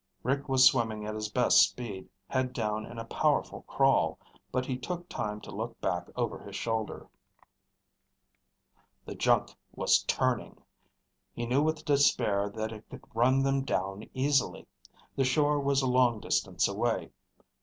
Rick 0.23 0.49
was 0.49 0.65
swimming 0.65 1.05
at 1.05 1.13
his 1.13 1.29
best 1.29 1.59
speed, 1.61 2.09
head 2.27 2.53
down 2.53 2.87
in 2.87 2.97
a 2.97 3.05
powerful 3.05 3.61
crawl, 3.67 4.17
but 4.51 4.65
he 4.65 4.75
took 4.75 5.07
time 5.07 5.39
to 5.41 5.51
look 5.55 5.79
back 5.79 6.07
over 6.15 6.39
his 6.39 6.55
shoulder. 6.55 7.07
The 9.05 9.13
junk 9.13 9.55
was 9.75 10.01
turning! 10.05 10.57
He 11.35 11.45
knew 11.45 11.61
with 11.61 11.85
despair 11.85 12.49
that 12.49 12.71
it 12.71 12.89
could 12.89 13.03
run 13.13 13.43
them 13.43 13.63
down 13.63 14.09
easily. 14.15 14.65
The 15.15 15.23
shore 15.23 15.59
was 15.59 15.83
a 15.83 15.87
long 15.87 16.19
distance 16.19 16.67
away. 16.67 17.11